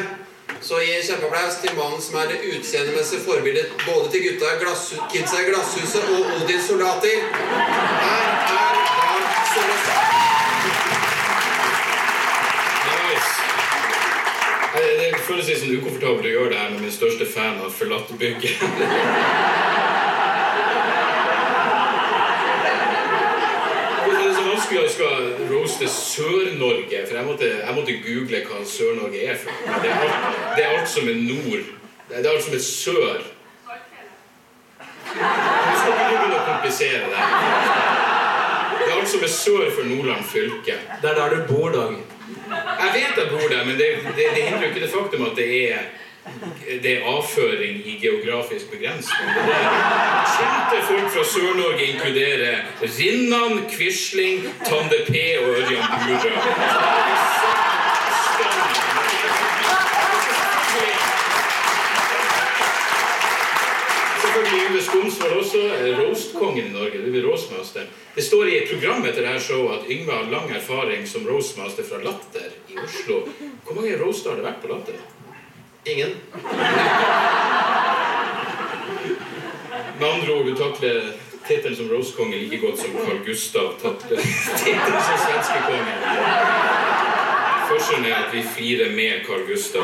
[0.62, 5.42] Så gi kjempeapplaus til mannen som er det utseendemessige forbildet både til gutta glass, kidsa
[5.42, 7.18] i Glasshuset og Odins soldater.
[8.04, 9.86] Her er Dag Sørås.
[12.88, 13.32] Nice.
[15.02, 18.16] Det føles litt sånn ukomfortabelt å gjøre det her når min største fan har forlatt
[18.20, 18.58] bygget.
[24.04, 27.04] Hvorfor vanskelig å skal roaste Sør-Norge?
[27.06, 30.10] For jeg måtte, jeg måtte google hva Sør-Norge er for noe.
[30.56, 31.68] Det er alt som er nord.
[32.10, 33.22] Det er alt som er sør.
[35.14, 37.26] Jeg skal ikke begynne å komplisere det.
[38.74, 40.80] Det er alt som er sør for Nordland fylke.
[41.02, 42.00] Det er der du bor, Dag.
[42.54, 45.38] Jeg vet jeg bor der, men det, det, det hindrer jo ikke det faktum at
[45.38, 45.86] det er
[46.84, 49.30] det er avføring i geografisk begrensning.
[50.34, 56.44] Kjente folk fra Sør-Norge inkluderer Rinnan, Quisling, Tande P og Ørjan Bura.
[64.22, 65.58] Selvfølgelig Yngve Skomsvold også.
[65.60, 67.02] er Roastkongen i Norge.
[67.06, 67.82] Det blir roastmaster.
[68.16, 71.84] Det står i et program etter dette showet at Yngve har lang erfaring som roastmaster
[71.84, 73.26] fra Latter i Oslo.
[73.66, 75.04] Hvor mange roaster har det vært på Latter?
[75.86, 76.10] Ingen.
[80.00, 81.02] Med andre ord, du takler
[81.48, 84.18] tittelen som roastkonge like godt som Carl Gustav takler
[84.64, 85.94] tittelen som svenskekonge.
[87.68, 89.84] Forskjellen er at vi firer med Carl Gustav.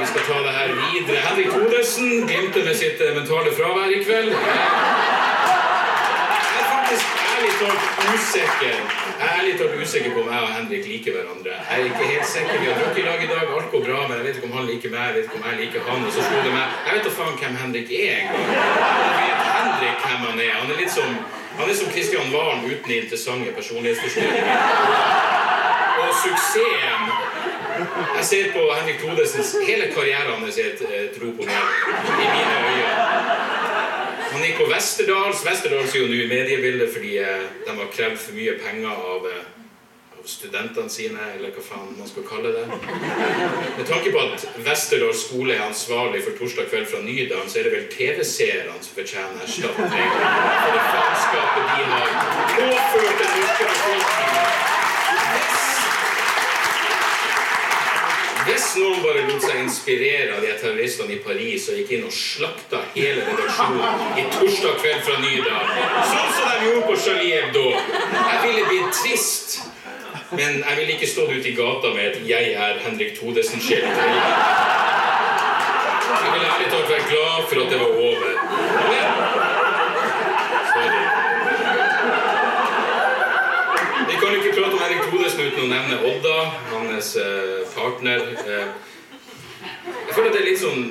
[0.00, 1.16] Vi skal ta det her videre.
[1.28, 4.30] Henrik Thodesen glimter med sitt mentale fravær i kveld.
[4.30, 4.38] Jeg
[6.60, 10.84] er faktisk ærlig talt usikker Jeg er ærlig talt usikker på om jeg og Henrik
[10.90, 11.54] liker hverandre.
[11.70, 12.58] Jeg er ikke helt sikker.
[12.60, 14.58] Vi har drukket i lag i dag, alt går bra, men jeg vet ikke om
[14.58, 16.04] han liker meg, jeg vet ikke om jeg liker han.
[16.06, 18.46] Og så slo det meg Jeg vet da faen hvem Henrik er engang.
[19.22, 20.54] Vet Henrik hvem han er?
[20.60, 21.10] Han er litt som
[21.56, 24.44] han er som Kristian Valen uten interessante personlighetsforstyrrelser.
[26.00, 27.02] Og suksessen
[28.16, 30.80] Jeg ser på Henrik Thodesens hele karriere hans i et,
[31.16, 31.62] tro på meg.
[32.24, 32.92] I mine øyne.
[34.32, 35.44] Han gikk på Westerdals.
[35.46, 39.28] Westerdals er jo nå i mediebildet fordi eh, de har krevd for mye penger av,
[39.30, 39.44] eh,
[40.18, 42.64] av studentene sine, eller hva faen man skal kalle det.
[42.70, 47.68] Med tanke på at Westerdals skole er ansvarlig for torsdag kveld fra Nydalen, så er
[47.68, 52.06] det vel TV-seerne som fortjener erstatning for det faenskapet de har
[52.56, 54.36] påført den norske befolkningen.
[58.46, 62.02] Hvis hvis noen bare lot seg inspirere av de terroristene i Paris og gikk inn
[62.04, 65.70] og slakta hele redaksjonen i torsdag kveld fra Nydal
[66.10, 69.48] sånn som de gjorde på Charlie Hebdo Jeg ville blitt trist,
[70.36, 73.96] men jeg ville ikke stått ute i gata med et 'Jeg er Henrik Thodesen'-skilt.
[76.20, 78.30] Jeg ville ærlig talt vært glad for at det var over.
[78.90, 79.65] Men
[84.06, 86.36] Vi kan ikke prate om Henrik Thodesen uten å nevne Odda,
[86.72, 88.20] hans eh, partner.
[88.46, 88.66] Eh,
[90.06, 90.84] jeg føler at det er litt sånn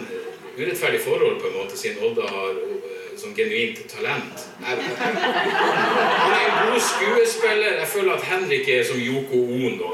[0.57, 4.45] urettferdig forhold, på en måte, siden Odda har eh, sånn genuint talent.
[4.63, 7.79] Han er en god skuespiller.
[7.79, 9.89] Jeg føler at Henrik er som Yoko Ono.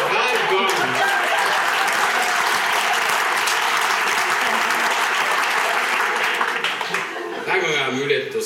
[0.10, 0.72] Hver gang
[7.44, 7.74] Hver gang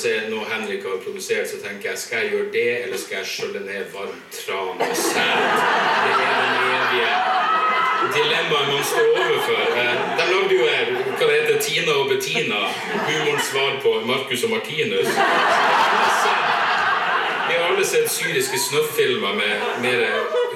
[0.04, 2.66] jeg har å se noe Henrik har produsert, så tenker jeg skal jeg gjøre det,
[2.84, 5.46] eller skal jeg skjølle ned varmt tran og sæd?
[6.04, 7.12] Det er den evige
[8.14, 9.62] dilemmaet man står overfor.
[9.82, 12.60] Eh, De lagde jo her, hva det heter, Tina og Bettina,
[13.08, 15.10] humorens svar på Marcus og Martinus.
[17.48, 20.04] Vi har alle sett syriske snøfilmer med mer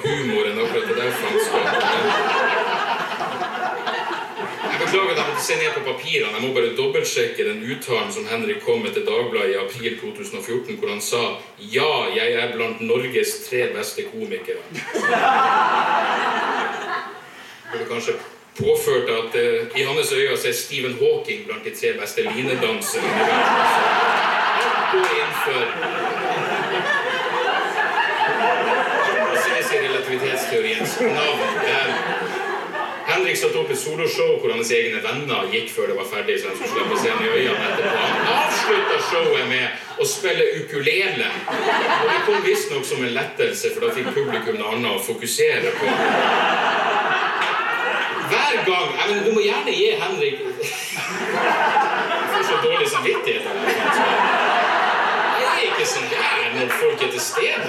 [0.05, 2.72] humor enn akkurat det der faenskapet.
[4.93, 6.33] Beklager at jeg måtte se ned på papirene.
[6.37, 10.75] Jeg må bare dobbeltsjekke den uttalen som Henrik kom med til Dagbladet i april 2014,
[10.77, 11.21] hvor han sa
[11.57, 14.61] ja, jeg er blant Norges tre beste komikere.
[17.71, 18.13] Burde kanskje
[18.59, 23.07] påført at uh, i hans øyne så er Stephen Hawking blant de tre beste linedanserne
[23.09, 23.49] i verden.
[29.31, 31.72] Må ses i relativitetsteoriens navn.
[33.13, 36.39] Henrik satte opp et soloshow hvor hans egne venner gikk før det var ferdig.
[36.41, 37.97] så han skulle slippe ham i øynene etterpå.
[38.03, 41.27] Han avslutta showet med å spille ukulele.
[41.51, 45.75] Og det kom visstnok som en lettelse, for da fikk publikum noe annet å fokusere
[45.77, 45.91] på.
[48.33, 53.45] Hver gang ja, men Du må gjerne gi Henrik Jeg får så dårlig samvittighet.
[55.43, 57.67] Jeg er ikke sånn her når folk er til stede.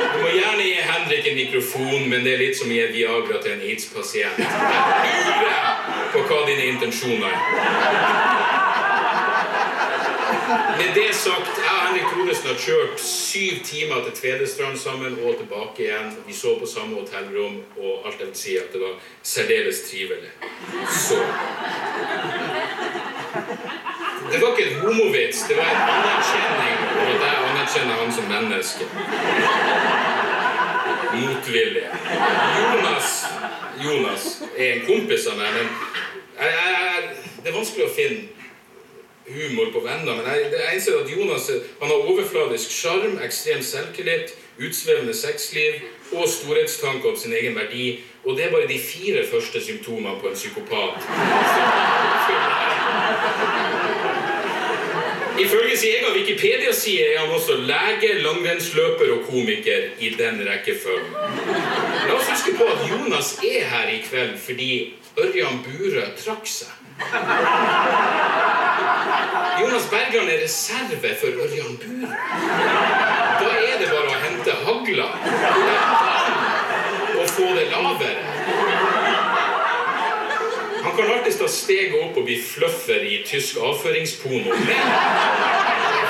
[0.00, 0.30] Du må
[1.10, 4.38] gjerne ikke en mikrofon, men det er litt som å gi Viagra til en aids-pasient.
[4.38, 4.48] Jeg
[5.26, 7.40] lurer på hva dine intensjoner er.
[10.50, 15.36] Med det sagt, jeg og Henrik Thoresen har kjørt syv timer til Tvedestrand sammen og
[15.38, 16.12] tilbake igjen.
[16.26, 20.30] Vi så på samme hotellrom, og alt jeg vil si at det var særdeles trivelig.
[20.90, 21.18] Så
[24.30, 28.30] Det var ikke en homovits, det var en anerkjenning av at jeg anerkjenner han som
[28.30, 28.86] menneske.
[31.14, 31.86] Motvillig.
[32.60, 33.24] Jonas
[33.84, 35.68] Jonas er en kompis av meg, men
[36.40, 38.28] jeg, jeg, det er vanskelig å finne
[39.30, 41.48] humor på venner, men jeg, jeg innser at Jonas
[41.80, 45.80] han har overfladisk sjarm, ekstrem selvtillit, utsvevende sexliv
[46.12, 48.00] og storhetstanke om sin egen verdi.
[48.26, 51.06] Og det er bare de fire første symptomene på en psykopat.
[55.40, 61.14] Ifølge sin egen Wikipedia-side er han også lege, langrennsløper og komiker i den rekkefølgen.
[62.08, 64.70] La oss huske på at Jonas er her i kveld fordi
[65.18, 66.72] Ørjan Burøe trakk seg.
[69.60, 72.12] Jonas Bergland er reserve for Ørjan Burøe.
[73.40, 75.08] Da er det bare å hente hagla
[77.20, 78.19] og få det lavere.
[81.00, 81.46] Kan alltid ta
[82.04, 84.90] opp og bli fluffer i tysk avføringsporno, men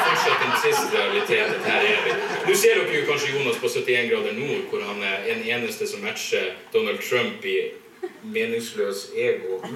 [0.03, 1.53] fortsatt en trist realitet.
[1.65, 2.17] Her er vi.
[2.49, 5.87] Nå ser dere jo kanskje Jonas på 71 grader nord, hvor han er en eneste
[5.87, 7.59] som matcher Donald Trump i
[8.23, 9.61] meningsløs ego.
[9.63, 9.73] Jeg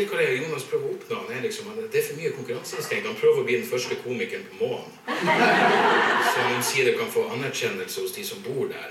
[0.00, 1.20] vet hva det er Jonas prøver å oppnå.
[1.24, 3.08] Han er liksom, det er for mye konkurranseinstinkt.
[3.08, 4.90] Han prøver å bli den første komikeren på månen.
[6.30, 8.88] Så han sier det kan få anerkjennelse hos de som bor der.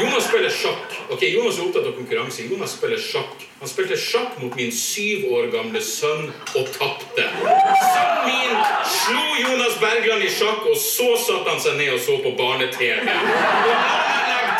[0.00, 0.94] Jonas spiller sjakk.
[1.12, 2.46] Ok, Jonas er opptatt av konkurranse.
[2.50, 3.44] Jonas spiller sjakk.
[3.60, 7.28] Han spilte sjakk mot min syv år gamle sønn og tapte.
[7.38, 8.56] Sønnen min
[8.90, 13.06] slo Jonas Bergland i sjakk, og så satte han seg ned og så på barne-TV.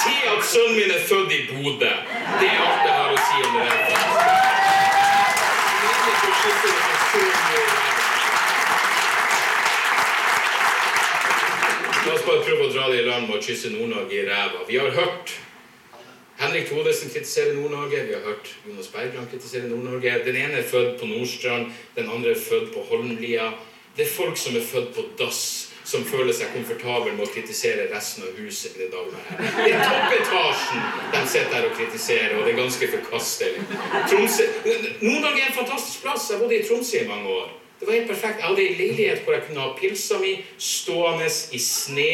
[0.03, 1.93] Til at sønnen min er født i Bodø.
[2.41, 3.69] Det er alt jeg har å si om det.
[12.05, 14.65] La oss bare prøve å dra det i land med å kysse Nord-Norge i ræva.
[14.69, 15.37] Vi har hørt
[16.43, 18.03] Henrik Thodesen kritisere Nord-Norge.
[18.09, 20.19] Vi har hørt Jonas Bergland kritisere Nord-Norge.
[20.27, 23.53] Den ene er født på Nordstrand, den andre er født på Holmlia.
[23.97, 25.64] Det er folk som er født på dass,
[25.95, 28.75] som føler seg komfortabel med å kritisere resten av huset.
[28.75, 29.43] i det daglige her.
[29.57, 33.67] Det er toppetasjen de sitter der og kritiserer, og det er ganske forkastelig.
[34.11, 34.49] Tromsø
[35.01, 36.31] Nord-Norge er en fantastisk plass.
[36.31, 37.53] Jeg bodde i Tromsø i mange år.
[37.79, 38.39] Det var helt perfekt.
[38.39, 42.11] Jeg hadde en leilighet hvor jeg kunne ha pilsa mi stående i sne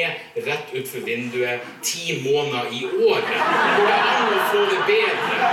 [0.48, 3.34] rett utfor vinduet ti måneder i året.
[3.76, 5.50] Går det an å få det bedre?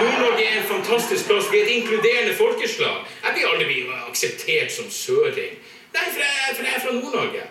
[0.00, 1.50] Nord-Norge er en fantastisk plass.
[1.52, 3.04] Vi er et inkluderende folkeslag.
[3.24, 5.60] Jeg blir aldri akseptert som søring.
[5.92, 7.48] Nei, for jeg, for jeg er fra Nord-Norge.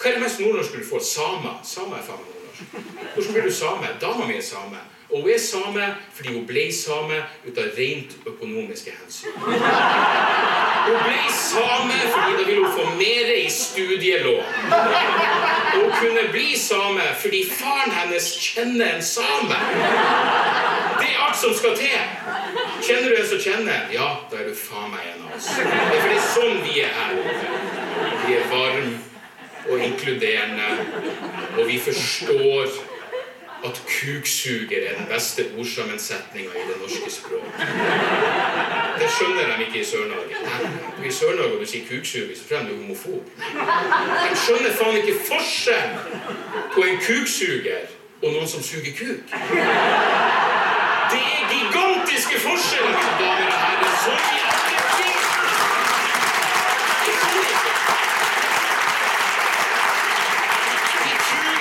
[0.00, 1.02] Hva er det mest nordnorske du får?
[1.04, 1.58] Samer.
[1.64, 2.40] Samer er faen nordnorsk.
[3.14, 3.86] Hvordan blir du same?
[4.00, 4.78] Dama mi er same.
[5.10, 9.34] Og hun er same fordi hun ble same ut av rent økonomiske hensyn.
[9.42, 14.44] Hun ble same fordi da ville hun få mer i studielån.
[15.74, 19.60] Hun kunne bli same fordi faren hennes kjenner en same.
[21.00, 22.00] Det er alt som skal til.
[22.86, 23.84] Kjenner du en som kjenner?
[23.92, 25.52] Ja, da er du faen meg en av oss.
[25.60, 27.22] Det er fordi sånn vi er her.
[28.24, 29.09] Vi er varme
[29.70, 30.68] og inkluderende,
[31.58, 32.66] og vi forstår
[33.64, 37.52] at kuksuger er den beste ordsammensetninga i det norske språk.
[39.00, 40.34] Det skjønner de ikke i Sør-Norge.
[41.06, 43.24] I Sør-Norge når du sier kuksuger, så tror de du er homofob.
[44.30, 45.90] De skjønner faen ikke forskjell
[46.74, 47.82] på en kuksuger
[48.22, 49.36] og noen som suger kuk.
[51.12, 53.94] Det er gigantiske forskjeller, damer og herrer.
[54.04, 55.16] Så i alle ting.
[57.04, 57.72] Det kan ikke.
[61.04, 61.56] De tror,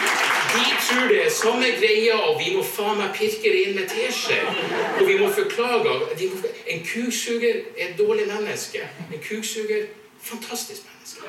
[0.53, 3.87] de tror det er samme greia, og vi må faen meg pirke det inn med
[3.91, 4.39] teskje.
[4.99, 8.85] Og vi må forklage må, En kuksuger er et dårlig menneske.
[9.13, 9.87] En kuksuger
[10.21, 11.21] fantastisk menneske.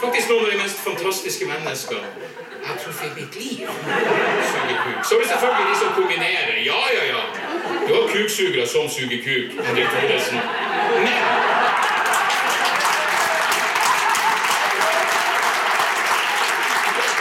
[0.00, 2.02] Faktisk noen av de mest fantastiske mennesker
[2.66, 3.68] jeg tror i mitt liv.
[4.50, 5.04] Suger kuk.
[5.08, 6.56] Så er det selvfølgelig de som kombinerer.
[6.70, 7.22] Ja, ja, ja.
[7.88, 9.66] Du har kuksugere som suger kuk.
[9.66, 10.38] Henrik Thoresen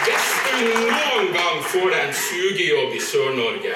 [0.06, 0.58] Hvis du
[0.92, 3.76] noen gang får deg en sugejobb i Sør-Norge,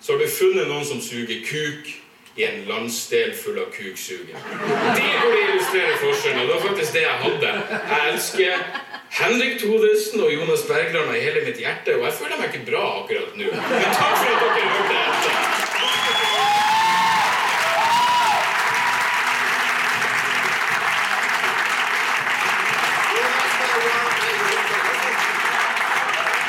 [0.00, 1.92] så har du funnet noen som suger kuk
[2.36, 4.38] i en landsdel full av kuksugere.
[4.96, 7.50] Det burde illustrere forskjellen, og det var faktisk det jeg hadde.
[7.70, 8.52] Jeg elsker
[9.14, 12.84] Henrik Thodesen og Jonas Bergland har hele mitt hjerte, og jeg føler meg ikke bra
[13.02, 13.46] akkurat nå.
[13.54, 15.34] Men takk for at dere hørte etter.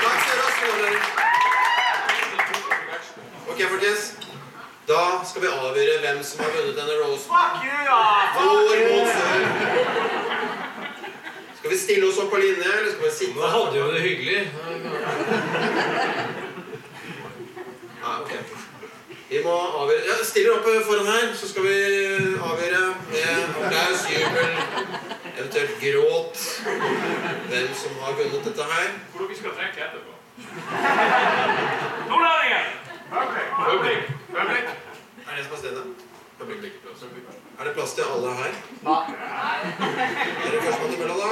[0.02, 0.96] Takk skal dere ha, skåler.
[3.54, 4.04] Ok, folkens.
[4.90, 7.30] Da skal vi avgjøre hvem som har vunnet denne Rosen.
[7.32, 8.02] Fuck you, ja!
[11.58, 13.40] Skal vi stille oss opp på linje, eller skal vi sitte?
[13.40, 14.40] Nå hadde jo det hyggelig.
[18.02, 18.34] Ja, ok.
[19.30, 21.78] Vi må avgjøre ja, Stiller opp foran her, så skal vi
[22.50, 24.54] avgjøre med applaus, jubel,
[25.34, 26.38] eventuelt gråt
[27.50, 28.90] hvem som har vunnet dette her.
[29.16, 30.12] Hvor dere skal trekke etterpå.
[32.10, 32.68] Nordlendingen!
[33.10, 34.12] Public.
[34.36, 34.95] Public.
[35.28, 35.86] Er det som er stedet?
[37.60, 38.54] Er det plass til alle her?
[38.88, 39.04] Nei.
[40.46, 41.26] Er det førstemann til mølla, da?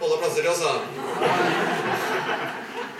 [0.00, 0.74] Holde plasser til oss, da.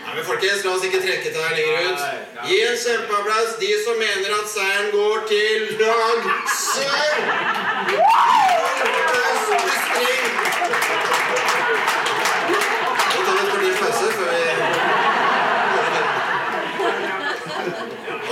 [0.05, 2.01] Nei, men folkens, La oss ikke trekke det her lenger ut.
[2.49, 6.19] Gi en kjempeapplaus de som mener at seieren går til Dag
[6.61, 7.17] sør!
[8.85, 10.25] Applaus, lystring.
[13.11, 14.43] Nå tar vi et kvarters pause før vi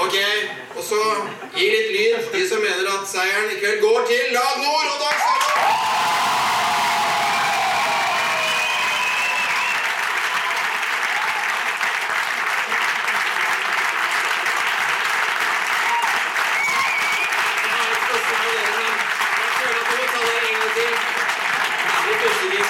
[0.03, 0.17] Ok,
[0.77, 1.01] og så
[1.57, 4.87] gi litt lyd, de som mener at seieren i kveld går til lag nord.
[4.93, 5.11] og da
[22.37, 22.63] skal vi...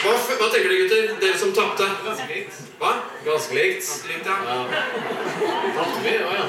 [0.00, 1.10] Hva, hva tenker dere, gutter?
[1.20, 1.86] Dere som tapte.
[2.04, 2.62] Ganske likt.
[2.78, 2.92] Hva?
[3.26, 3.84] Ganske likt.
[3.84, 4.36] Ganske Likt, ja.
[5.76, 6.16] Tapte vi?
[6.24, 6.46] Å ja.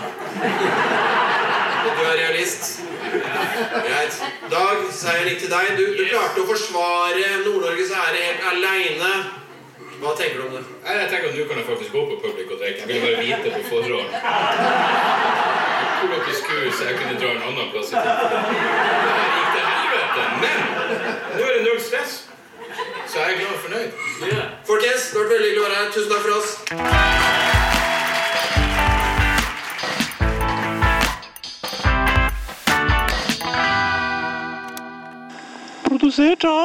[1.82, 2.80] Du er realist.
[3.12, 4.18] Greit.
[4.51, 5.76] Dag, seieren litt til deg.
[5.78, 9.12] Du, du klarte å forsvare Nord-Norges ære helt aleine.
[10.01, 10.64] Hva tenker du om det?
[10.88, 12.88] Jeg tenker at nå kan jeg faktisk gå på public og drikke.
[12.88, 14.09] Jeg ville bare vite på forhånd
[16.01, 18.01] hvor dere skulle, så jeg kunne dra en annen plass i tid.
[18.01, 20.22] Det her gikk til helvete.
[20.41, 20.57] Men
[21.38, 22.18] nå er det null stress.
[23.07, 23.89] Så jeg er glad og fornøyd.
[24.68, 25.91] Folkens, det har vært veldig hyggelig å være her.
[25.97, 27.61] Tusen takk for oss.
[36.12, 36.62] Produsert av